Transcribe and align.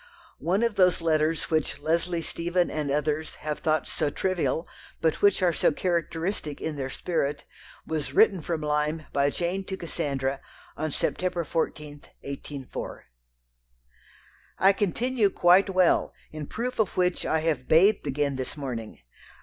One 0.39 0.63
of 0.63 0.77
those 0.77 0.99
letters 0.99 1.51
which 1.51 1.77
Leslie 1.77 2.23
Stephen 2.23 2.71
and 2.71 2.89
others 2.89 3.35
have 3.45 3.59
thought 3.59 3.85
so 3.85 4.09
"trivial," 4.09 4.67
but 4.99 5.21
which 5.21 5.43
are 5.43 5.53
so 5.53 5.71
characteristic 5.71 6.59
in 6.59 6.75
their 6.75 6.89
spirit, 6.89 7.45
was 7.85 8.11
written 8.11 8.41
from 8.41 8.61
Lyme 8.61 9.05
by 9.13 9.29
Jane 9.29 9.63
to 9.65 9.77
Cassandra, 9.77 10.41
on 10.75 10.89
September 10.89 11.43
14, 11.43 12.01
1804 12.23 13.05
"I 14.57 14.73
continue 14.73 15.29
quite 15.29 15.69
well; 15.69 16.15
in 16.31 16.47
proof 16.47 16.79
of 16.79 16.97
which 16.97 17.23
I 17.23 17.41
have 17.41 17.67
bathed 17.67 18.07
again 18.07 18.37
this 18.37 18.57
morning..... 18.57 19.01